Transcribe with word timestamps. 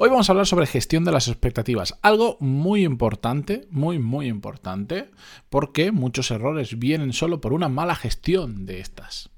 Hoy 0.00 0.10
vamos 0.10 0.28
a 0.28 0.32
hablar 0.32 0.46
sobre 0.46 0.68
gestión 0.68 1.02
de 1.02 1.10
las 1.10 1.26
expectativas, 1.26 1.98
algo 2.02 2.36
muy 2.38 2.84
importante, 2.84 3.66
muy 3.72 3.98
muy 3.98 4.28
importante, 4.28 5.10
porque 5.50 5.90
muchos 5.90 6.30
errores 6.30 6.78
vienen 6.78 7.12
solo 7.12 7.40
por 7.40 7.52
una 7.52 7.68
mala 7.68 7.96
gestión 7.96 8.64
de 8.64 8.78
estas. 8.78 9.30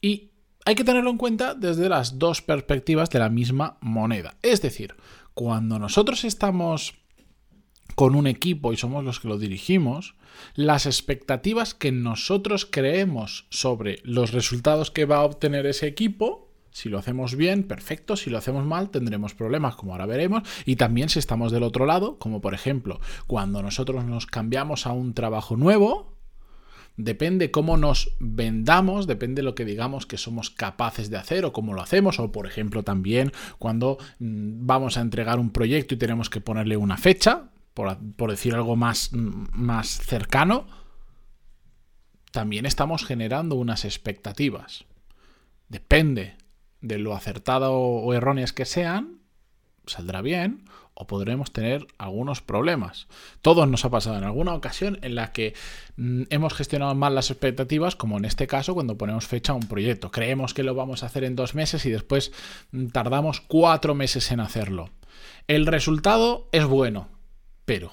Y 0.00 0.30
hay 0.64 0.76
que 0.76 0.84
tenerlo 0.84 1.10
en 1.10 1.18
cuenta 1.18 1.54
desde 1.54 1.88
las 1.88 2.20
dos 2.20 2.40
perspectivas 2.40 3.10
de 3.10 3.18
la 3.18 3.30
misma 3.30 3.78
moneda. 3.80 4.36
Es 4.42 4.62
decir, 4.62 4.94
cuando 5.34 5.80
nosotros 5.80 6.22
estamos 6.22 6.94
con 7.96 8.14
un 8.14 8.28
equipo 8.28 8.72
y 8.72 8.76
somos 8.76 9.02
los 9.02 9.18
que 9.18 9.26
lo 9.26 9.38
dirigimos, 9.38 10.14
las 10.54 10.86
expectativas 10.86 11.74
que 11.74 11.90
nosotros 11.90 12.64
creemos 12.64 13.46
sobre 13.50 13.98
los 14.04 14.30
resultados 14.30 14.92
que 14.92 15.04
va 15.04 15.16
a 15.16 15.24
obtener 15.24 15.66
ese 15.66 15.88
equipo, 15.88 16.53
si 16.74 16.88
lo 16.88 16.98
hacemos 16.98 17.36
bien, 17.36 17.62
perfecto, 17.62 18.16
si 18.16 18.30
lo 18.30 18.38
hacemos 18.38 18.66
mal, 18.66 18.90
tendremos 18.90 19.32
problemas, 19.32 19.76
como 19.76 19.92
ahora 19.92 20.06
veremos, 20.06 20.42
y 20.66 20.74
también 20.74 21.08
si 21.08 21.20
estamos 21.20 21.52
del 21.52 21.62
otro 21.62 21.86
lado, 21.86 22.18
como 22.18 22.40
por 22.40 22.52
ejemplo, 22.52 23.00
cuando 23.28 23.62
nosotros 23.62 24.04
nos 24.04 24.26
cambiamos 24.26 24.84
a 24.88 24.92
un 24.92 25.14
trabajo 25.14 25.56
nuevo, 25.56 26.16
depende 26.96 27.52
cómo 27.52 27.76
nos 27.76 28.16
vendamos, 28.18 29.06
depende 29.06 29.40
de 29.40 29.44
lo 29.44 29.54
que 29.54 29.64
digamos 29.64 30.04
que 30.04 30.18
somos 30.18 30.50
capaces 30.50 31.10
de 31.10 31.16
hacer 31.16 31.44
o 31.44 31.52
cómo 31.52 31.74
lo 31.74 31.80
hacemos, 31.80 32.18
o 32.18 32.32
por 32.32 32.48
ejemplo 32.48 32.82
también 32.82 33.30
cuando 33.60 33.98
mm, 34.18 34.66
vamos 34.66 34.96
a 34.98 35.00
entregar 35.00 35.38
un 35.38 35.50
proyecto 35.50 35.94
y 35.94 35.98
tenemos 35.98 36.28
que 36.28 36.40
ponerle 36.40 36.76
una 36.76 36.96
fecha, 36.96 37.50
por, 37.72 38.30
decir 38.30 38.52
algo 38.52 38.74
más, 38.74 39.10
más 39.12 40.00
cercano, 40.00 40.66
también 42.32 42.66
estamos 42.66 43.04
generando 43.04 43.54
unas 43.54 43.84
expectativas. 43.84 44.86
Depende 45.68 46.34
de 46.84 46.98
lo 46.98 47.14
acertado 47.14 47.72
o 47.74 48.12
erróneas 48.12 48.52
que 48.52 48.66
sean, 48.66 49.18
saldrá 49.86 50.20
bien 50.20 50.64
o 50.92 51.06
podremos 51.06 51.52
tener 51.52 51.86
algunos 51.98 52.40
problemas. 52.40 53.08
Todos 53.42 53.66
nos 53.66 53.84
ha 53.84 53.90
pasado 53.90 54.16
en 54.16 54.24
alguna 54.24 54.54
ocasión 54.54 54.98
en 55.02 55.16
la 55.16 55.32
que 55.32 55.54
mm, 55.96 56.24
hemos 56.30 56.54
gestionado 56.54 56.94
mal 56.94 57.14
las 57.14 57.30
expectativas, 57.30 57.96
como 57.96 58.18
en 58.18 58.26
este 58.26 58.46
caso 58.46 58.74
cuando 58.74 58.96
ponemos 58.96 59.26
fecha 59.26 59.52
a 59.52 59.56
un 59.56 59.66
proyecto. 59.66 60.12
Creemos 60.12 60.54
que 60.54 60.62
lo 60.62 60.74
vamos 60.74 61.02
a 61.02 61.06
hacer 61.06 61.24
en 61.24 61.36
dos 61.36 61.54
meses 61.54 61.84
y 61.86 61.90
después 61.90 62.32
mm, 62.70 62.88
tardamos 62.88 63.40
cuatro 63.40 63.94
meses 63.94 64.30
en 64.30 64.40
hacerlo. 64.40 64.90
El 65.48 65.66
resultado 65.66 66.48
es 66.52 66.64
bueno, 66.64 67.08
pero 67.64 67.92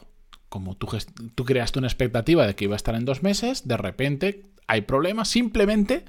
como 0.50 0.76
tú, 0.76 0.88
tú 1.34 1.46
creaste 1.46 1.80
una 1.80 1.88
expectativa 1.88 2.46
de 2.46 2.56
que 2.56 2.66
iba 2.66 2.76
a 2.76 2.78
estar 2.78 2.94
en 2.96 3.06
dos 3.06 3.24
meses, 3.24 3.68
de 3.68 3.78
repente 3.78 4.46
hay 4.68 4.82
problemas 4.82 5.30
simplemente 5.30 6.06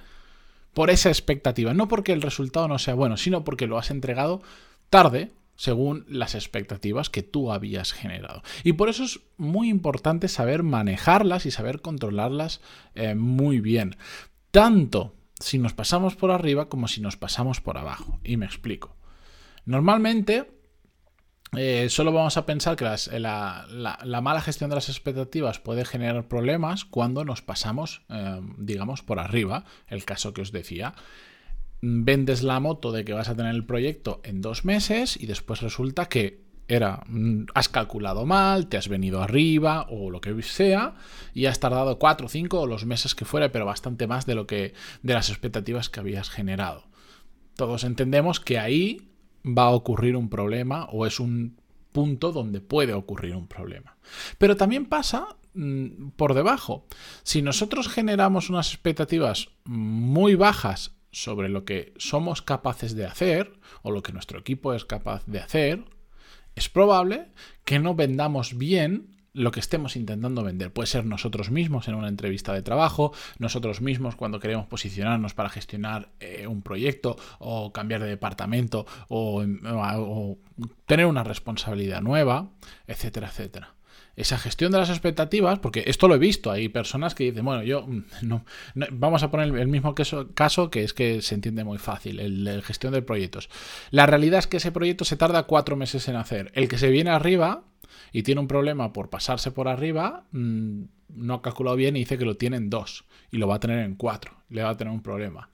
por 0.75 0.91
esa 0.91 1.09
expectativa. 1.09 1.75
No 1.75 1.89
porque 1.89 2.13
el 2.13 2.23
resultado 2.23 2.69
no 2.69 2.79
sea 2.79 2.95
bueno, 2.95 3.17
sino 3.17 3.45
porque 3.45 3.67
lo 3.67 3.79
has 3.79 3.91
entregado 3.91 4.43
tarde 4.91 5.33
según 5.57 6.05
las 6.09 6.35
expectativas 6.35 7.11
que 7.11 7.23
tú 7.23 7.53
habías 7.53 7.93
generado. 7.93 8.43
Y 8.65 8.73
por 8.73 8.89
eso 8.89 9.05
es 9.05 9.21
muy 9.37 9.69
importante 9.69 10.29
saber 10.29 10.63
manejarlas 10.63 11.47
y 11.47 11.51
saber 11.51 11.81
controlarlas 11.81 12.61
eh, 12.95 13.15
muy 13.15 13.61
bien. 13.61 13.97
Tanto 14.51 15.15
si 15.39 15.59
nos 15.59 15.73
pasamos 15.75 16.17
por 16.17 16.31
arriba 16.31 16.69
como 16.69 16.89
si 16.89 17.01
nos 17.01 17.17
pasamos 17.17 17.61
por 17.61 17.79
abajo. 17.79 18.19
Y 18.25 18.37
me 18.37 18.47
explico. 18.47 18.97
Normalmente 19.65 20.51
eh, 21.55 21.89
solo 21.91 22.13
vamos 22.13 22.39
a 22.39 22.47
pensar 22.47 22.77
que 22.77 22.85
la, 23.19 24.21
mala 24.23 24.41
gestión 24.41 24.71
de 24.71 24.77
las 24.77 24.89
expectativas 24.89 25.59
puede 25.59 25.85
generar 25.85 26.27
problemas 26.27 26.87
cuando 26.87 27.25
nos 27.25 27.43
pasamos, 27.43 28.03
eh, 28.09 28.41
digamos, 28.57 29.03
por 29.03 29.19
arriba, 29.19 29.65
el 29.89 30.05
caso 30.05 30.33
que 30.33 30.41
os 30.41 30.51
decía. 30.51 30.95
Vendes 31.83 32.43
la 32.43 32.59
moto 32.61 32.91
de 32.91 33.05
que 33.05 33.13
vas 33.13 33.29
a 33.29 33.35
tener 33.35 33.55
el 33.55 33.67
proyecto 33.67 34.21
en 34.25 34.41
dos 34.41 34.65
meses 34.65 35.21
y 35.21 35.27
después 35.27 35.61
resulta 35.61 36.09
que 36.09 36.43
era, 36.69 37.03
mm, 37.07 37.47
has 37.55 37.69
calculado 37.69 38.25
mal, 38.25 38.69
te 38.69 38.79
has 38.79 38.89
venido 38.89 39.23
arriba 39.23 39.87
o 39.91 40.11
lo 40.11 40.23
que 40.23 40.41
sea 40.43 40.95
y 41.35 41.47
has 41.47 41.61
tardado 41.61 41.99
cuatro, 41.99 42.29
cinco 42.29 42.61
o 42.61 42.67
los 42.67 42.87
meses 42.87 43.15
que 43.15 43.27
fuera, 43.27 43.53
pero 43.53 43.67
bastante 43.67 44.07
más 44.07 44.25
de 44.25 44.35
lo 44.35 44.47
que 44.47 44.73
de 45.03 45.15
las 45.15 45.29
expectativas 45.29 45.91
que 45.91 46.01
habías 46.01 46.31
generado. 46.31 46.85
Todos 47.57 47.85
entendemos 47.85 48.41
que 48.41 48.59
ahí 48.59 49.12
va 49.45 49.65
a 49.65 49.71
ocurrir 49.71 50.17
un 50.17 50.29
problema 50.29 50.85
o 50.87 51.07
es 51.07 51.21
un 51.21 51.61
punto 51.93 52.33
donde 52.33 52.61
puede 52.61 52.95
ocurrir 52.95 53.37
un 53.37 53.47
problema. 53.47 53.97
Pero 54.39 54.57
también 54.57 54.87
pasa 54.87 55.37
mm, 55.55 56.11
por 56.17 56.35
debajo. 56.35 56.87
Si 57.23 57.43
nosotros 57.43 57.89
generamos 57.89 58.51
unas 58.51 58.73
expectativas 58.73 59.49
muy 59.65 60.35
bajas 60.35 60.97
sobre 61.11 61.49
lo 61.49 61.65
que 61.65 61.93
somos 61.99 62.41
capaces 62.41 62.95
de 62.95 63.05
hacer 63.05 63.53
o 63.83 63.91
lo 63.91 64.03
que 64.03 64.13
nuestro 64.13 64.39
equipo 64.39 64.73
es 64.73 64.85
capaz 64.85 65.25
de 65.27 65.41
hacer, 65.41 65.85
es 66.55 66.69
probable 66.69 67.31
que 67.65 67.79
no 67.79 67.95
vendamos 67.95 68.57
bien 68.57 69.22
lo 69.35 69.51
que 69.51 69.61
estemos 69.61 69.97
intentando 69.97 70.43
vender. 70.43 70.73
Puede 70.73 70.87
ser 70.87 71.05
nosotros 71.05 71.51
mismos 71.51 71.89
en 71.89 71.95
una 71.95 72.09
entrevista 72.09 72.53
de 72.53 72.63
trabajo, 72.63 73.13
nosotros 73.39 73.81
mismos 73.81 74.17
cuando 74.17 74.41
queremos 74.41 74.67
posicionarnos 74.67 75.35
para 75.35 75.49
gestionar 75.49 76.11
eh, 76.21 76.47
un 76.47 76.63
proyecto 76.63 77.17
o 77.39 77.73
cambiar 77.73 78.03
de 78.03 78.09
departamento 78.09 78.87
o, 79.09 79.43
tener 80.87 81.07
una 81.07 81.25
responsabilidad 81.25 82.03
nueva, 82.03 82.51
etcétera, 82.87 83.29
etcétera 83.29 83.75
esa 84.15 84.37
gestión 84.37 84.73
de 84.73 84.79
las 84.79 84.91
expectativas, 84.91 85.59
porque 85.59 85.85
esto 85.87 86.07
lo 86.07 86.15
he 86.15 86.19
visto, 86.19 86.51
hay 86.51 86.69
personas 86.69 87.15
que 87.15 87.25
dicen, 87.25 87.47
bueno, 87.47 87.63
yo 87.63 87.87
mm, 87.87 88.05
no, 88.21 88.45
vamos 88.91 89.23
a 89.23 89.31
poner 89.31 89.57
el 89.57 89.69
mismo 89.69 89.95
caso, 89.95 90.71
que 90.71 90.85
es 90.85 90.93
que 90.93 91.23
se 91.23 91.35
entiende 91.35 91.65
muy 91.65 91.79
fácil, 91.79 92.21
el 92.21 92.45
de 92.45 92.61
gestión 92.61 92.93
de 92.93 93.01
proyectos. 93.01 93.49
La 93.91 94.05
realidad 94.05 94.41
es 94.41 94.47
que 94.47 94.59
ese 94.59 94.71
proyecto 94.71 95.07
se 95.07 95.17
tarda 95.17 95.45
cuatro 95.45 95.77
meses 95.77 96.09
en 96.09 96.17
hacer. 96.17 96.53
El 96.55 96.69
que 96.69 96.77
se 96.77 96.91
viene 96.91 97.09
arriba 97.09 97.65
y 98.13 98.23
tiene 98.23 98.41
un 98.41 98.49
problema 98.49 98.93
por 98.93 99.11
pasarse 99.11 99.51
por 99.51 99.69
arriba, 99.69 100.27
mm, 100.33 100.83
no 101.15 101.35
ha 101.35 101.43
calculado 101.43 101.77
bien 101.77 101.97
y 101.97 102.01
dice 102.01 102.19
que 102.19 102.25
lo 102.25 102.37
tiene 102.37 102.57
en 102.57 102.71
dos 102.71 103.05
y 103.31 103.39
lo 103.39 103.49
va 103.49 103.57
a 103.57 103.61
tener 103.61 103.79
en 103.81 103.97
cuatro, 103.97 104.33
le 104.49 104.63
va 104.63 104.71
a 104.71 104.77
tener 104.77 104.93
un 104.93 105.03
problema. 105.03 105.51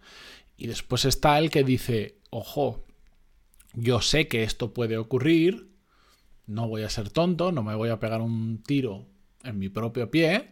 Y 0.56 0.66
después 0.66 1.04
está 1.04 1.38
el 1.38 1.50
que 1.50 1.64
dice, 1.64 2.18
ojo, 2.30 2.84
yo 3.74 4.00
sé 4.00 4.28
que 4.28 4.42
esto 4.42 4.72
puede 4.72 4.96
ocurrir, 4.96 5.70
no 6.46 6.68
voy 6.68 6.82
a 6.82 6.90
ser 6.90 7.10
tonto, 7.10 7.52
no 7.52 7.62
me 7.62 7.74
voy 7.74 7.90
a 7.90 8.00
pegar 8.00 8.20
un 8.20 8.62
tiro 8.62 9.06
en 9.44 9.58
mi 9.58 9.68
propio 9.68 10.10
pie, 10.10 10.50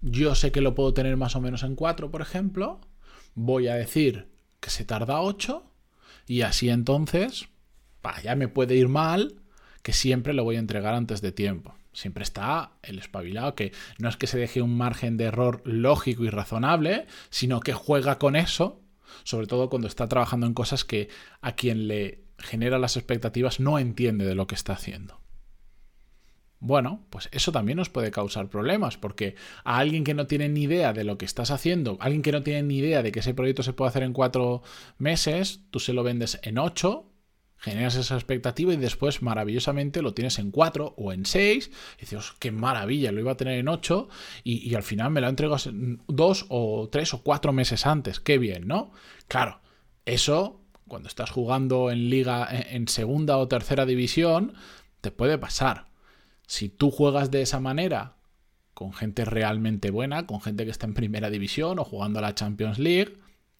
yo 0.00 0.34
sé 0.34 0.52
que 0.52 0.60
lo 0.60 0.74
puedo 0.74 0.92
tener 0.92 1.16
más 1.16 1.36
o 1.36 1.40
menos 1.40 1.62
en 1.62 1.76
cuatro, 1.76 2.10
por 2.10 2.20
ejemplo, 2.20 2.80
voy 3.34 3.68
a 3.68 3.74
decir 3.74 4.28
que 4.60 4.70
se 4.70 4.84
tarda 4.84 5.20
ocho 5.20 5.64
y 6.26 6.42
así 6.42 6.68
entonces, 6.68 7.48
ya 8.22 8.34
me 8.34 8.48
puede 8.48 8.74
ir 8.74 8.88
mal, 8.88 9.41
que 9.82 9.92
siempre 9.92 10.32
lo 10.32 10.44
voy 10.44 10.56
a 10.56 10.60
entregar 10.60 10.94
antes 10.94 11.20
de 11.20 11.32
tiempo. 11.32 11.74
Siempre 11.92 12.22
está 12.22 12.72
el 12.82 12.98
espabilado, 12.98 13.54
que 13.54 13.72
no 13.98 14.08
es 14.08 14.16
que 14.16 14.26
se 14.26 14.38
deje 14.38 14.62
un 14.62 14.76
margen 14.76 15.16
de 15.16 15.24
error 15.24 15.60
lógico 15.64 16.24
y 16.24 16.30
razonable, 16.30 17.06
sino 17.28 17.60
que 17.60 17.74
juega 17.74 18.18
con 18.18 18.34
eso, 18.34 18.80
sobre 19.24 19.46
todo 19.46 19.68
cuando 19.68 19.88
está 19.88 20.08
trabajando 20.08 20.46
en 20.46 20.54
cosas 20.54 20.84
que 20.84 21.08
a 21.42 21.52
quien 21.52 21.88
le 21.88 22.22
genera 22.38 22.78
las 22.78 22.96
expectativas 22.96 23.60
no 23.60 23.78
entiende 23.78 24.24
de 24.24 24.34
lo 24.34 24.46
que 24.46 24.54
está 24.54 24.72
haciendo. 24.72 25.20
Bueno, 26.60 27.04
pues 27.10 27.28
eso 27.32 27.50
también 27.50 27.76
nos 27.76 27.90
puede 27.90 28.12
causar 28.12 28.48
problemas, 28.48 28.96
porque 28.96 29.34
a 29.64 29.78
alguien 29.78 30.04
que 30.04 30.14
no 30.14 30.28
tiene 30.28 30.48
ni 30.48 30.62
idea 30.62 30.92
de 30.92 31.02
lo 31.02 31.18
que 31.18 31.24
estás 31.24 31.50
haciendo, 31.50 31.98
alguien 32.00 32.22
que 32.22 32.30
no 32.30 32.44
tiene 32.44 32.62
ni 32.62 32.78
idea 32.78 33.02
de 33.02 33.10
que 33.10 33.18
ese 33.18 33.34
proyecto 33.34 33.64
se 33.64 33.72
puede 33.72 33.88
hacer 33.88 34.04
en 34.04 34.12
cuatro 34.12 34.62
meses, 34.96 35.60
tú 35.70 35.80
se 35.80 35.92
lo 35.92 36.04
vendes 36.04 36.38
en 36.44 36.58
ocho, 36.58 37.11
generas 37.62 37.94
esa 37.94 38.16
expectativa 38.16 38.74
y 38.74 38.76
después 38.76 39.22
maravillosamente 39.22 40.02
lo 40.02 40.14
tienes 40.14 40.40
en 40.40 40.50
4 40.50 40.94
o 40.96 41.12
en 41.12 41.24
6. 41.24 41.70
Y 41.96 42.00
dices, 42.00 42.32
qué 42.40 42.50
maravilla, 42.50 43.12
lo 43.12 43.20
iba 43.20 43.32
a 43.32 43.36
tener 43.36 43.58
en 43.58 43.68
8 43.68 44.08
y, 44.42 44.74
al 44.74 44.82
final 44.82 45.12
me 45.12 45.20
lo 45.20 45.28
entrego 45.28 45.56
dos 46.08 46.46
o 46.48 46.88
tres 46.90 47.14
o 47.14 47.22
cuatro 47.22 47.52
meses 47.52 47.86
antes. 47.86 48.18
Qué 48.18 48.38
bien, 48.38 48.66
¿no? 48.66 48.90
Claro, 49.28 49.60
eso 50.06 50.60
cuando 50.88 51.08
estás 51.08 51.30
jugando 51.30 51.92
en 51.92 52.10
liga 52.10 52.48
en 52.50 52.88
segunda 52.88 53.38
o 53.38 53.46
tercera 53.46 53.86
división, 53.86 54.54
te 55.00 55.12
puede 55.12 55.38
pasar. 55.38 55.86
Si 56.48 56.68
tú 56.68 56.90
juegas 56.90 57.30
de 57.30 57.42
esa 57.42 57.60
manera 57.60 58.16
con 58.74 58.92
gente 58.92 59.24
realmente 59.24 59.90
buena, 59.90 60.26
con 60.26 60.40
gente 60.40 60.64
que 60.64 60.72
está 60.72 60.86
en 60.86 60.94
primera 60.94 61.30
división 61.30 61.78
o 61.78 61.84
jugando 61.84 62.18
a 62.18 62.22
la 62.22 62.34
Champions 62.34 62.80
League, 62.80 63.18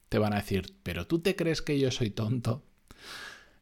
te 0.08 0.19
van 0.19 0.32
a 0.32 0.37
decir, 0.37 0.75
pero 0.82 1.06
tú 1.06 1.20
te 1.20 1.37
crees 1.37 1.62
que 1.62 1.78
yo 1.78 1.93
soy 1.93 2.10
tonto 2.10 2.64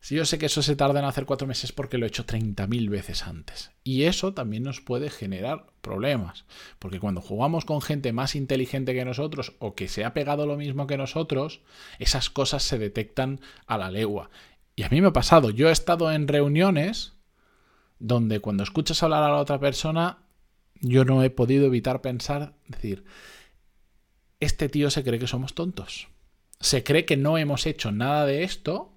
Si 0.00 0.14
yo 0.14 0.24
sé 0.24 0.38
que 0.38 0.46
eso 0.46 0.62
se 0.62 0.76
tarda 0.76 0.98
en 0.98 1.04
hacer 1.04 1.26
cuatro 1.26 1.46
meses 1.46 1.72
porque 1.72 1.98
lo 1.98 2.06
he 2.06 2.08
hecho 2.08 2.24
30.000 2.24 2.88
veces 2.88 3.26
antes. 3.26 3.70
Y 3.84 4.04
eso 4.04 4.32
también 4.32 4.62
nos 4.62 4.80
puede 4.80 5.10
generar 5.10 5.66
problemas. 5.82 6.46
Porque 6.78 6.98
cuando 6.98 7.20
jugamos 7.20 7.66
con 7.66 7.82
gente 7.82 8.12
más 8.12 8.34
inteligente 8.34 8.94
que 8.94 9.04
nosotros 9.04 9.52
o 9.58 9.74
que 9.74 9.88
se 9.88 10.06
ha 10.06 10.14
pegado 10.14 10.46
lo 10.46 10.56
mismo 10.56 10.86
que 10.86 10.96
nosotros, 10.96 11.60
esas 11.98 12.30
cosas 12.30 12.62
se 12.62 12.78
detectan 12.78 13.40
a 13.66 13.76
la 13.76 13.90
legua. 13.90 14.30
Y 14.74 14.84
a 14.84 14.88
mí 14.88 15.02
me 15.02 15.08
ha 15.08 15.12
pasado, 15.12 15.50
yo 15.50 15.68
he 15.68 15.72
estado 15.72 16.10
en 16.10 16.28
reuniones 16.28 17.12
donde 17.98 18.40
cuando 18.40 18.62
escuchas 18.62 19.02
hablar 19.02 19.22
a 19.22 19.28
la 19.28 19.36
otra 19.36 19.60
persona, 19.60 20.20
yo 20.80 21.04
no 21.04 21.22
he 21.22 21.28
podido 21.28 21.66
evitar 21.66 22.00
pensar, 22.00 22.54
decir, 22.66 23.04
este 24.40 24.70
tío 24.70 24.88
se 24.88 25.04
cree 25.04 25.18
que 25.18 25.26
somos 25.26 25.54
tontos. 25.54 26.08
Se 26.58 26.82
cree 26.82 27.04
que 27.04 27.18
no 27.18 27.36
hemos 27.36 27.66
hecho 27.66 27.92
nada 27.92 28.24
de 28.24 28.44
esto 28.44 28.89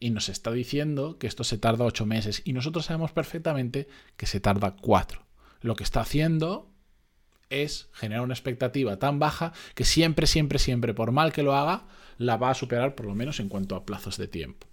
y 0.00 0.10
nos 0.10 0.28
está 0.28 0.52
diciendo 0.52 1.18
que 1.18 1.26
esto 1.26 1.44
se 1.44 1.58
tarda 1.58 1.84
ocho 1.84 2.06
meses 2.06 2.42
y 2.44 2.52
nosotros 2.52 2.86
sabemos 2.86 3.12
perfectamente 3.12 3.88
que 4.16 4.26
se 4.26 4.40
tarda 4.40 4.76
cuatro. 4.80 5.26
Lo 5.60 5.76
que 5.76 5.84
está 5.84 6.00
haciendo 6.00 6.70
es 7.50 7.88
generar 7.92 8.22
una 8.22 8.34
expectativa 8.34 8.98
tan 8.98 9.18
baja 9.18 9.52
que 9.74 9.84
siempre, 9.84 10.26
siempre, 10.26 10.58
siempre, 10.58 10.94
por 10.94 11.12
mal 11.12 11.32
que 11.32 11.42
lo 11.42 11.54
haga, 11.54 11.86
la 12.18 12.36
va 12.36 12.50
a 12.50 12.54
superar 12.54 12.94
por 12.94 13.06
lo 13.06 13.14
menos 13.14 13.40
en 13.40 13.48
cuanto 13.48 13.74
a 13.76 13.84
plazos 13.84 14.16
de 14.16 14.28
tiempo. 14.28 14.66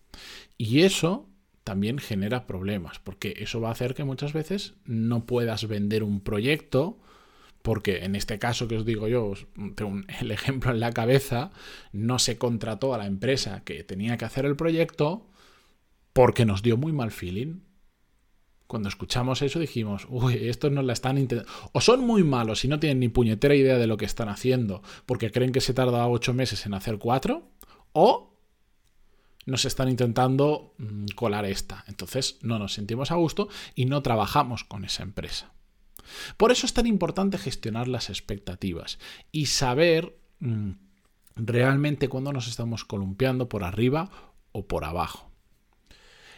Y 0.57 0.81
eso 0.81 1.29
también 1.63 1.97
genera 1.97 2.45
problemas, 2.45 2.99
porque 2.99 3.33
eso 3.37 3.59
va 3.59 3.69
a 3.69 3.71
hacer 3.71 3.95
que 3.95 4.03
muchas 4.03 4.33
veces 4.33 4.75
no 4.85 5.25
puedas 5.25 5.67
vender 5.67 6.03
un 6.03 6.21
proyecto 6.21 6.99
porque 7.65 8.05
en 8.05 8.15
este 8.15 8.37
caso 8.37 8.67
que 8.67 8.77
os 8.77 8.85
digo 8.85 9.07
yo, 9.07 9.33
tengo 9.73 9.99
el 10.19 10.29
ejemplo 10.29 10.69
en 10.69 10.79
la 10.79 10.91
cabeza, 10.91 11.49
no 11.91 12.19
se 12.19 12.37
contrató 12.37 12.93
a 12.93 12.99
la 12.99 13.07
empresa 13.07 13.63
que 13.65 13.83
tenía 13.83 14.17
que 14.17 14.25
hacer 14.25 14.45
el 14.45 14.55
proyecto 14.55 15.25
porque 16.13 16.45
nos 16.45 16.61
dio 16.61 16.77
muy 16.77 16.93
mal 16.93 17.09
feeling. 17.09 17.61
Cuando 18.67 18.87
escuchamos 18.87 19.41
eso 19.41 19.57
dijimos, 19.57 20.05
uy, 20.09 20.47
estos 20.47 20.71
no 20.71 20.83
la 20.83 20.93
están 20.93 21.17
intentando. 21.17 21.51
O 21.71 21.81
son 21.81 22.01
muy 22.05 22.23
malos 22.23 22.63
y 22.65 22.67
no 22.67 22.79
tienen 22.79 22.99
ni 22.99 23.09
puñetera 23.09 23.55
idea 23.55 23.79
de 23.79 23.87
lo 23.87 23.97
que 23.97 24.05
están 24.05 24.29
haciendo 24.29 24.83
porque 25.07 25.31
creen 25.31 25.51
que 25.51 25.59
se 25.59 25.73
tarda 25.73 26.07
ocho 26.07 26.35
meses 26.35 26.67
en 26.67 26.75
hacer 26.75 26.99
cuatro, 26.99 27.49
o 27.93 28.37
nos 29.47 29.65
están 29.65 29.89
intentando 29.89 30.75
mm, 30.77 31.07
colar 31.15 31.45
esta. 31.45 31.83
Entonces 31.87 32.37
no 32.43 32.59
nos 32.59 32.73
sentimos 32.73 33.09
a 33.09 33.15
gusto 33.15 33.49
y 33.73 33.85
no 33.85 34.03
trabajamos 34.03 34.63
con 34.63 34.85
esa 34.85 35.01
empresa. 35.01 35.55
Por 36.37 36.51
eso 36.51 36.65
es 36.65 36.73
tan 36.73 36.87
importante 36.87 37.37
gestionar 37.37 37.87
las 37.87 38.09
expectativas 38.09 38.99
y 39.31 39.47
saber 39.47 40.17
mm, 40.39 40.71
realmente 41.35 42.09
cuándo 42.09 42.33
nos 42.33 42.47
estamos 42.47 42.85
columpiando 42.85 43.49
por 43.49 43.63
arriba 43.63 44.09
o 44.51 44.67
por 44.67 44.85
abajo. 44.85 45.31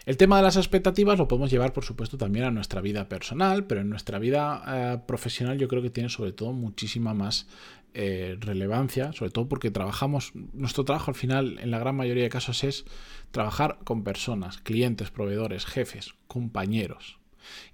El 0.05 0.15
tema 0.15 0.37
de 0.37 0.43
las 0.43 0.55
expectativas 0.55 1.19
lo 1.19 1.27
podemos 1.27 1.51
llevar, 1.51 1.73
por 1.73 1.83
supuesto, 1.83 2.17
también 2.17 2.45
a 2.45 2.51
nuestra 2.51 2.79
vida 2.79 3.09
personal, 3.09 3.65
pero 3.65 3.81
en 3.81 3.89
nuestra 3.89 4.19
vida 4.19 4.63
eh, 4.65 4.99
profesional 5.05 5.57
yo 5.57 5.67
creo 5.67 5.81
que 5.81 5.89
tiene 5.89 6.07
sobre 6.07 6.31
todo 6.31 6.53
muchísima 6.53 7.13
más 7.13 7.45
eh, 7.93 8.37
relevancia, 8.39 9.11
sobre 9.11 9.31
todo 9.31 9.49
porque 9.49 9.69
trabajamos, 9.69 10.31
nuestro 10.53 10.85
trabajo 10.85 11.11
al 11.11 11.15
final, 11.15 11.59
en 11.59 11.71
la 11.71 11.79
gran 11.79 11.97
mayoría 11.97 12.23
de 12.23 12.29
casos, 12.29 12.63
es 12.63 12.85
trabajar 13.31 13.79
con 13.83 14.05
personas, 14.05 14.59
clientes, 14.59 15.11
proveedores, 15.11 15.65
jefes, 15.65 16.13
compañeros 16.27 17.19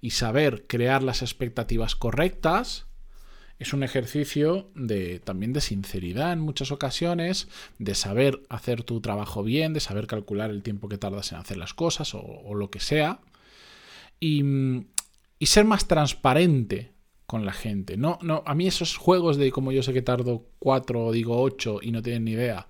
y 0.00 0.10
saber 0.10 0.66
crear 0.66 1.02
las 1.02 1.22
expectativas 1.22 1.96
correctas 1.96 2.86
es 3.58 3.72
un 3.72 3.82
ejercicio 3.82 4.70
de 4.74 5.20
también 5.20 5.52
de 5.52 5.60
sinceridad 5.60 6.32
en 6.32 6.40
muchas 6.40 6.72
ocasiones, 6.72 7.48
de 7.78 7.94
saber 7.94 8.42
hacer 8.48 8.82
tu 8.82 9.00
trabajo 9.00 9.42
bien, 9.42 9.72
de 9.72 9.80
saber 9.80 10.06
calcular 10.06 10.50
el 10.50 10.62
tiempo 10.62 10.88
que 10.88 10.98
tardas 10.98 11.32
en 11.32 11.38
hacer 11.38 11.56
las 11.56 11.72
cosas 11.72 12.14
o, 12.14 12.54
lo 12.54 12.70
que 12.70 12.80
sea, 12.80 13.20
y, 14.18 14.42
y, 15.38 15.46
ser 15.46 15.64
más 15.64 15.86
transparente 15.86 16.92
con 17.26 17.46
la 17.46 17.52
gente. 17.52 17.96
No, 17.96 18.18
no, 18.22 18.42
a 18.46 18.54
mí 18.54 18.66
esos 18.66 18.96
juegos 18.96 19.36
de 19.36 19.52
como 19.52 19.72
yo 19.72 19.82
sé 19.82 19.92
que 19.92 20.02
tardo 20.02 20.46
cuatro 20.58 21.06
o 21.06 21.12
digo 21.12 21.40
ocho 21.40 21.78
y 21.80 21.92
no 21.92 22.02
tienen 22.02 22.24
ni 22.24 22.32
idea, 22.32 22.66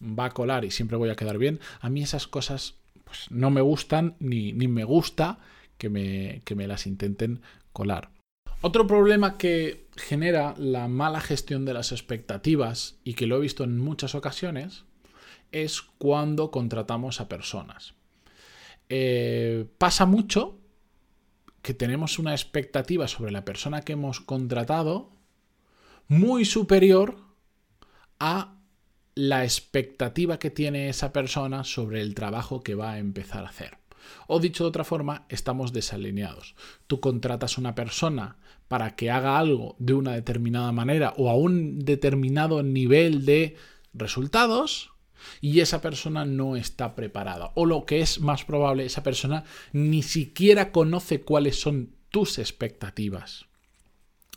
va 0.00 0.26
a 0.26 0.30
colar 0.30 0.64
y 0.64 0.70
siempre 0.70 0.96
voy 0.96 1.10
a 1.10 1.16
quedar 1.16 1.38
bien, 1.38 1.60
a 1.80 1.90
mí 1.90 2.02
esas 2.02 2.28
cosas 2.28 2.74
pues, 3.04 3.26
no 3.30 3.50
me 3.50 3.60
gustan 3.60 4.16
ni, 4.20 4.52
ni 4.52 4.68
me 4.68 4.84
gusta 4.84 5.40
que 5.78 5.88
me, 5.88 6.42
me 6.54 6.66
las 6.66 6.86
intenten 6.86 7.40
colar. 7.72 8.10
Otro 8.60 8.86
problema 8.86 9.38
que 9.38 9.86
genera 9.96 10.54
la 10.58 10.88
mala 10.88 11.20
gestión 11.20 11.64
de 11.64 11.74
las 11.74 11.92
expectativas 11.92 12.98
y 13.04 13.14
que 13.14 13.26
lo 13.26 13.36
he 13.36 13.40
visto 13.40 13.62
en 13.62 13.78
muchas 13.78 14.16
ocasiones 14.16 14.84
es 15.52 15.80
cuando 15.80 16.50
contratamos 16.50 17.20
a 17.20 17.28
personas. 17.28 17.94
Eh, 18.88 19.66
pasa 19.78 20.06
mucho 20.06 20.58
que 21.62 21.74
tenemos 21.74 22.18
una 22.18 22.32
expectativa 22.32 23.06
sobre 23.06 23.30
la 23.30 23.44
persona 23.44 23.82
que 23.82 23.92
hemos 23.92 24.20
contratado 24.20 25.10
muy 26.08 26.44
superior 26.44 27.18
a 28.18 28.56
la 29.14 29.44
expectativa 29.44 30.38
que 30.38 30.50
tiene 30.50 30.88
esa 30.88 31.12
persona 31.12 31.64
sobre 31.64 32.00
el 32.00 32.14
trabajo 32.14 32.62
que 32.62 32.74
va 32.74 32.92
a 32.92 32.98
empezar 32.98 33.44
a 33.44 33.48
hacer. 33.48 33.78
O 34.26 34.40
dicho 34.40 34.64
de 34.64 34.68
otra 34.68 34.84
forma, 34.84 35.26
estamos 35.28 35.72
desalineados. 35.72 36.54
Tú 36.86 37.00
contratas 37.00 37.56
a 37.56 37.60
una 37.60 37.74
persona 37.74 38.36
para 38.68 38.96
que 38.96 39.10
haga 39.10 39.38
algo 39.38 39.76
de 39.78 39.94
una 39.94 40.12
determinada 40.12 40.72
manera 40.72 41.14
o 41.16 41.30
a 41.30 41.34
un 41.34 41.80
determinado 41.80 42.62
nivel 42.62 43.24
de 43.24 43.56
resultados 43.94 44.92
y 45.40 45.60
esa 45.60 45.80
persona 45.80 46.24
no 46.24 46.56
está 46.56 46.94
preparada. 46.94 47.52
O 47.54 47.66
lo 47.66 47.84
que 47.86 48.00
es 48.00 48.20
más 48.20 48.44
probable, 48.44 48.84
esa 48.84 49.02
persona 49.02 49.44
ni 49.72 50.02
siquiera 50.02 50.72
conoce 50.72 51.22
cuáles 51.22 51.60
son 51.60 51.94
tus 52.10 52.38
expectativas. 52.38 53.46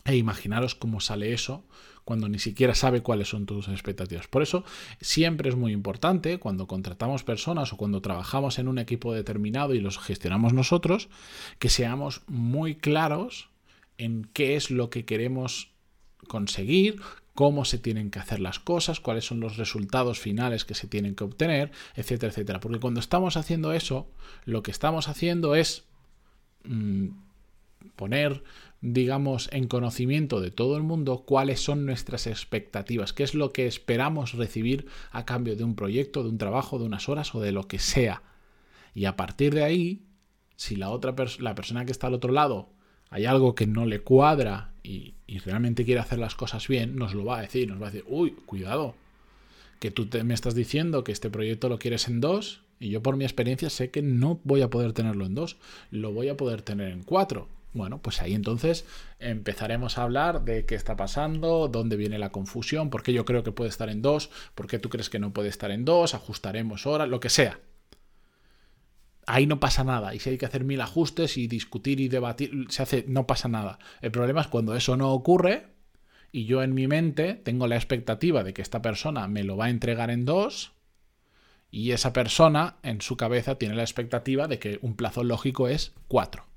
E 0.04 0.16
imaginaros 0.16 0.74
cómo 0.74 1.00
sale 1.00 1.32
eso 1.32 1.64
cuando 2.12 2.28
ni 2.28 2.38
siquiera 2.38 2.74
sabe 2.74 3.00
cuáles 3.00 3.28
son 3.28 3.46
tus 3.46 3.68
expectativas. 3.68 4.26
Por 4.28 4.42
eso 4.42 4.64
siempre 5.00 5.48
es 5.48 5.56
muy 5.56 5.72
importante 5.72 6.38
cuando 6.38 6.66
contratamos 6.66 7.24
personas 7.24 7.72
o 7.72 7.78
cuando 7.78 8.02
trabajamos 8.02 8.58
en 8.58 8.68
un 8.68 8.78
equipo 8.78 9.14
determinado 9.14 9.72
y 9.72 9.80
los 9.80 9.96
gestionamos 9.96 10.52
nosotros, 10.52 11.08
que 11.58 11.70
seamos 11.70 12.20
muy 12.26 12.74
claros 12.74 13.48
en 13.96 14.28
qué 14.34 14.56
es 14.56 14.70
lo 14.70 14.90
que 14.90 15.06
queremos 15.06 15.70
conseguir, 16.28 17.00
cómo 17.32 17.64
se 17.64 17.78
tienen 17.78 18.10
que 18.10 18.18
hacer 18.18 18.40
las 18.40 18.58
cosas, 18.58 19.00
cuáles 19.00 19.24
son 19.24 19.40
los 19.40 19.56
resultados 19.56 20.20
finales 20.20 20.66
que 20.66 20.74
se 20.74 20.88
tienen 20.88 21.14
que 21.14 21.24
obtener, 21.24 21.70
etcétera, 21.94 22.30
etcétera. 22.30 22.60
Porque 22.60 22.78
cuando 22.78 23.00
estamos 23.00 23.38
haciendo 23.38 23.72
eso, 23.72 24.06
lo 24.44 24.62
que 24.62 24.70
estamos 24.70 25.08
haciendo 25.08 25.54
es 25.54 25.84
mm, 26.64 27.08
poner 27.96 28.42
digamos, 28.82 29.48
en 29.52 29.68
conocimiento 29.68 30.40
de 30.40 30.50
todo 30.50 30.76
el 30.76 30.82
mundo 30.82 31.22
cuáles 31.24 31.60
son 31.60 31.86
nuestras 31.86 32.26
expectativas, 32.26 33.12
qué 33.12 33.22
es 33.22 33.34
lo 33.34 33.52
que 33.52 33.66
esperamos 33.66 34.32
recibir 34.32 34.86
a 35.12 35.24
cambio 35.24 35.54
de 35.54 35.62
un 35.62 35.76
proyecto, 35.76 36.24
de 36.24 36.30
un 36.30 36.38
trabajo, 36.38 36.80
de 36.80 36.84
unas 36.84 37.08
horas 37.08 37.32
o 37.34 37.40
de 37.40 37.52
lo 37.52 37.68
que 37.68 37.78
sea. 37.78 38.22
Y 38.92 39.04
a 39.04 39.16
partir 39.16 39.54
de 39.54 39.62
ahí, 39.62 40.02
si 40.56 40.74
la 40.74 40.90
otra 40.90 41.14
la 41.38 41.54
persona 41.54 41.84
que 41.84 41.92
está 41.92 42.08
al 42.08 42.14
otro 42.14 42.32
lado 42.32 42.70
hay 43.08 43.26
algo 43.26 43.54
que 43.54 43.66
no 43.66 43.86
le 43.86 44.00
cuadra 44.00 44.72
y, 44.82 45.14
realmente 45.44 45.84
quiere 45.84 46.00
hacer 46.00 46.18
las 46.18 46.34
cosas 46.34 46.66
bien, 46.68 46.96
nos 46.96 47.14
lo 47.14 47.24
va 47.24 47.38
a 47.38 47.42
decir, 47.42 47.68
nos 47.68 47.80
va 47.80 47.88
a 47.88 47.90
decir, 47.90 48.04
uy, 48.08 48.32
cuidado, 48.46 48.94
que 49.80 49.90
tú 49.90 50.08
me 50.24 50.34
estás 50.34 50.54
diciendo 50.54 51.04
que 51.04 51.12
este 51.12 51.30
proyecto 51.30 51.68
lo 51.68 51.78
quieres 51.78 52.08
en 52.08 52.20
dos 52.20 52.62
y 52.80 52.90
yo 52.90 53.02
por 53.02 53.16
mi 53.16 53.24
experiencia 53.24 53.70
sé 53.70 53.90
que 53.90 54.02
no 54.02 54.40
voy 54.44 54.62
a 54.62 54.70
poder 54.70 54.92
tenerlo 54.92 55.24
en 55.24 55.34
dos, 55.34 55.56
lo 55.90 56.12
voy 56.12 56.28
a 56.28 56.36
poder 56.36 56.62
tener 56.62 56.90
en 56.90 57.02
cuatro 57.02 57.48
bueno, 57.74 58.02
pues 58.02 58.20
ahí 58.20 58.34
entonces 58.34 58.84
empezaremos 59.18 59.96
a 59.96 60.02
hablar 60.02 60.44
de 60.44 60.66
qué 60.66 60.74
está 60.74 60.96
pasando, 60.96 61.68
dónde 61.68 61.96
viene 61.96 62.18
la 62.18 62.30
confusión, 62.30 62.90
por 62.90 63.02
qué 63.02 63.12
yo 63.12 63.24
creo 63.24 63.42
que 63.42 63.52
puede 63.52 63.70
estar 63.70 63.88
en 63.88 64.02
dos, 64.02 64.30
por 64.54 64.66
qué 64.66 64.78
tú 64.78 64.90
crees 64.90 65.08
que 65.08 65.18
no 65.18 65.32
puede 65.32 65.48
estar 65.48 65.70
en 65.70 65.84
dos, 65.84 66.14
ajustaremos 66.14 66.86
horas, 66.86 67.08
lo 67.08 67.20
que 67.20 67.30
sea. 67.30 67.60
Ahí 69.26 69.46
no 69.46 69.60
pasa 69.60 69.84
nada. 69.84 70.14
Y 70.14 70.18
si 70.18 70.30
hay 70.30 70.38
que 70.38 70.46
hacer 70.46 70.64
mil 70.64 70.80
ajustes 70.80 71.38
y 71.38 71.46
discutir 71.46 72.00
y 72.00 72.08
debatir, 72.08 72.66
se 72.68 72.82
hace, 72.82 73.04
no 73.08 73.26
pasa 73.26 73.48
nada. 73.48 73.78
El 74.00 74.10
problema 74.10 74.40
es 74.40 74.48
cuando 74.48 74.74
eso 74.74 74.96
no 74.96 75.12
ocurre 75.12 75.68
y 76.32 76.44
yo 76.44 76.62
en 76.62 76.74
mi 76.74 76.88
mente 76.88 77.34
tengo 77.34 77.68
la 77.68 77.76
expectativa 77.76 78.42
de 78.42 78.52
que 78.52 78.62
esta 78.62 78.82
persona 78.82 79.28
me 79.28 79.44
lo 79.44 79.56
va 79.56 79.66
a 79.66 79.70
entregar 79.70 80.10
en 80.10 80.24
dos 80.24 80.72
y 81.70 81.92
esa 81.92 82.12
persona 82.12 82.76
en 82.82 83.00
su 83.00 83.16
cabeza 83.16 83.54
tiene 83.54 83.74
la 83.76 83.82
expectativa 83.82 84.46
de 84.46 84.58
que 84.58 84.78
un 84.82 84.94
plazo 84.94 85.24
lógico 85.24 85.68
es 85.68 85.94
cuatro. 86.08 86.51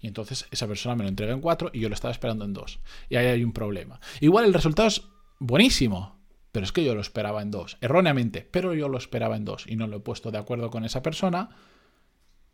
Y 0.00 0.06
entonces 0.06 0.46
esa 0.50 0.66
persona 0.66 0.94
me 0.94 1.02
lo 1.04 1.08
entrega 1.08 1.32
en 1.32 1.40
4 1.40 1.70
y 1.72 1.80
yo 1.80 1.88
lo 1.88 1.94
estaba 1.94 2.12
esperando 2.12 2.44
en 2.44 2.52
2. 2.52 2.80
Y 3.10 3.16
ahí 3.16 3.26
hay 3.26 3.44
un 3.44 3.52
problema. 3.52 4.00
Igual 4.20 4.46
el 4.46 4.54
resultado 4.54 4.88
es 4.88 5.02
buenísimo, 5.38 6.18
pero 6.52 6.64
es 6.64 6.72
que 6.72 6.84
yo 6.84 6.94
lo 6.94 7.00
esperaba 7.00 7.42
en 7.42 7.50
2. 7.50 7.78
Erróneamente, 7.80 8.46
pero 8.50 8.74
yo 8.74 8.88
lo 8.88 8.98
esperaba 8.98 9.36
en 9.36 9.44
2 9.44 9.66
y 9.66 9.76
no 9.76 9.86
lo 9.86 9.98
he 9.98 10.00
puesto 10.00 10.30
de 10.30 10.38
acuerdo 10.38 10.70
con 10.70 10.84
esa 10.84 11.02
persona 11.02 11.50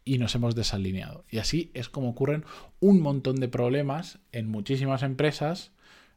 y 0.05 0.19
nos 0.19 0.35
hemos 0.35 0.55
desalineado. 0.55 1.25
Y 1.31 1.39
así 1.39 1.71
es 1.75 1.89
como 1.89 2.11
ocurren 2.11 2.45
un 2.81 3.01
montón 3.01 3.37
de 3.37 3.49
problemas 3.49 4.19
en 4.33 4.49
muchísimas 4.49 5.03
empresas 5.03 5.73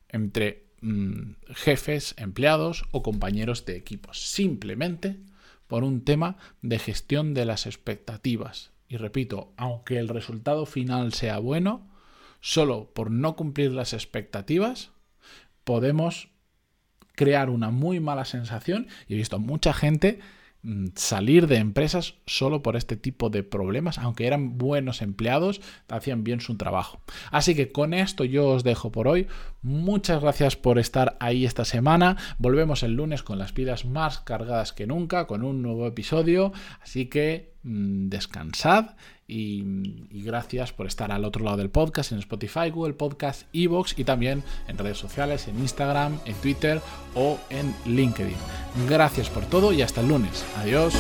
entre 0.08 0.68
mm, 0.82 1.32
jefes, 1.50 2.16
empleados 2.18 2.86
o 2.92 3.04
compañeros 3.04 3.66
de 3.66 3.76
equipos. 3.76 4.22
Simplemente 4.32 5.20
por 5.68 5.84
un 5.84 6.04
tema 6.04 6.38
de 6.62 6.80
gestión 6.80 7.34
de 7.34 7.46
las 7.46 7.66
expectativas. 7.68 8.72
Y 8.90 8.98
repito, 8.98 9.54
aunque 9.56 10.00
el 10.00 10.10
resultado 10.10 10.66
final 10.66 11.14
sea 11.14 11.38
bueno, 11.38 11.88
solo 12.42 12.92
por 12.94 13.12
no 13.12 13.36
cumplir 13.36 13.72
las 13.72 13.94
expectativas 13.94 14.92
podemos 15.64 16.30
crear 17.14 17.52
una 17.52 17.70
muy 17.70 18.00
mala 18.00 18.26
sensación. 18.26 18.88
Y 19.08 19.14
he 19.14 19.18
visto 19.18 19.38
mucha 19.40 19.72
gente 19.72 20.20
Mm, 20.62 20.88
salir 20.96 21.48
de 21.48 21.56
empresas 21.56 22.16
solo 22.26 22.62
por 22.62 22.76
este 22.76 22.98
tipo 22.98 23.30
de 23.30 23.44
problemas, 23.44 23.98
aunque 23.98 24.28
eran 24.28 24.58
buenos 24.58 25.02
empleados, 25.02 25.62
hacían 25.88 26.26
bien 26.26 26.42
su 26.42 26.58
trabajo. 26.58 27.02
Así 27.32 27.56
que 27.56 27.72
con 27.72 27.94
esto 27.94 28.26
yo 28.26 28.50
os 28.50 28.66
dejo 28.66 28.92
por 28.92 29.08
hoy. 29.08 29.28
Muchas 29.62 30.22
gracias 30.22 30.58
por 30.58 30.78
estar 30.78 31.16
ahí 31.22 31.46
esta 31.46 31.64
semana. 31.64 32.18
Volvemos 32.40 32.84
el 32.84 32.94
lunes 32.96 33.24
con 33.24 33.40
las 33.40 33.54
pilas 33.54 33.86
más 33.86 34.20
cargadas 34.20 34.74
que 34.74 34.86
nunca, 34.86 35.28
con 35.28 35.44
un 35.44 35.62
nuevo 35.62 35.88
episodio. 35.88 36.52
Así 36.82 37.06
que 37.06 37.54
descansad 37.64 38.96
y, 39.28 40.06
y, 40.10 40.24
gracias 40.24 40.72
por 40.72 40.88
estar 40.88 41.12
al 41.12 41.26
otro 41.26 41.44
lado 41.44 41.58
del 41.58 41.70
podcast 41.70 42.12
en 42.12 42.20
Spotify, 42.20 42.70
Google 42.72 42.94
Podcast, 42.94 43.44
Evox 43.54 43.98
y 43.98 44.04
también 44.04 44.44
en 44.68 44.78
redes 44.78 44.98
sociales, 44.98 45.48
en 45.48 45.60
Instagram, 45.60 46.20
en 46.26 46.36
Twitter 46.36 46.82
o 47.16 47.40
en 47.50 47.76
LinkedIn. 47.86 48.38
Gracias 48.88 49.30
por 49.30 49.46
todo 49.46 49.74
y 49.74 49.82
hasta 49.82 50.02
el 50.02 50.08
lunes. 50.08 50.46
Adiós. 50.58 50.94